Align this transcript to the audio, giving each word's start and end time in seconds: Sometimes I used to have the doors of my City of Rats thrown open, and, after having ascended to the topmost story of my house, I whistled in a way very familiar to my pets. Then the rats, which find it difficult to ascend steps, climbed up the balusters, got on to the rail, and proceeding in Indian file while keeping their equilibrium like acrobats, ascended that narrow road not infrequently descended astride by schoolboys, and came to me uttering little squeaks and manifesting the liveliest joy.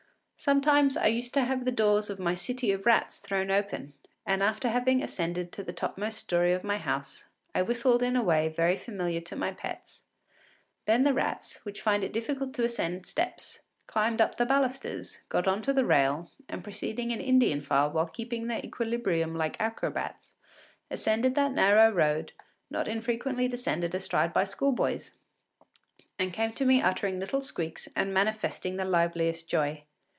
Sometimes 0.43 0.97
I 0.97 1.05
used 1.05 1.35
to 1.35 1.43
have 1.43 1.65
the 1.65 1.71
doors 1.71 2.09
of 2.09 2.17
my 2.17 2.33
City 2.33 2.71
of 2.71 2.87
Rats 2.87 3.19
thrown 3.19 3.51
open, 3.51 3.93
and, 4.25 4.41
after 4.41 4.69
having 4.69 5.03
ascended 5.03 5.51
to 5.51 5.61
the 5.63 5.71
topmost 5.71 6.17
story 6.17 6.51
of 6.51 6.63
my 6.63 6.77
house, 6.79 7.25
I 7.53 7.61
whistled 7.61 8.01
in 8.01 8.15
a 8.15 8.23
way 8.23 8.47
very 8.49 8.75
familiar 8.75 9.21
to 9.21 9.35
my 9.35 9.51
pets. 9.51 10.01
Then 10.87 11.03
the 11.03 11.13
rats, 11.13 11.63
which 11.63 11.83
find 11.83 12.03
it 12.03 12.11
difficult 12.11 12.55
to 12.55 12.63
ascend 12.63 13.05
steps, 13.05 13.59
climbed 13.85 14.19
up 14.19 14.37
the 14.37 14.47
balusters, 14.47 15.19
got 15.29 15.47
on 15.47 15.61
to 15.61 15.73
the 15.73 15.85
rail, 15.85 16.31
and 16.49 16.63
proceeding 16.63 17.11
in 17.11 17.21
Indian 17.21 17.61
file 17.61 17.91
while 17.91 18.07
keeping 18.07 18.47
their 18.47 18.65
equilibrium 18.65 19.35
like 19.35 19.61
acrobats, 19.61 20.33
ascended 20.89 21.35
that 21.35 21.51
narrow 21.51 21.91
road 21.91 22.31
not 22.71 22.87
infrequently 22.87 23.47
descended 23.47 23.93
astride 23.93 24.33
by 24.33 24.43
schoolboys, 24.45 25.13
and 26.17 26.33
came 26.33 26.51
to 26.53 26.65
me 26.65 26.81
uttering 26.81 27.19
little 27.19 27.41
squeaks 27.41 27.87
and 27.95 28.11
manifesting 28.11 28.77
the 28.77 28.85
liveliest 28.85 29.47
joy. 29.47 29.83